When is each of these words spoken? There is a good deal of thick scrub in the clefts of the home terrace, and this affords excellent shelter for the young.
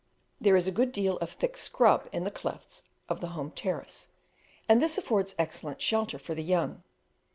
There 0.39 0.55
is 0.55 0.67
a 0.67 0.71
good 0.71 0.91
deal 0.91 1.17
of 1.17 1.29
thick 1.29 1.55
scrub 1.59 2.09
in 2.11 2.23
the 2.23 2.31
clefts 2.31 2.81
of 3.07 3.19
the 3.21 3.27
home 3.37 3.51
terrace, 3.51 4.07
and 4.67 4.81
this 4.81 4.97
affords 4.97 5.35
excellent 5.37 5.79
shelter 5.79 6.17
for 6.17 6.33
the 6.33 6.41
young. 6.41 6.81